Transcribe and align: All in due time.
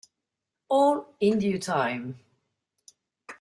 All 0.69 1.13
in 1.19 1.37
due 1.37 1.59
time. 1.59 2.17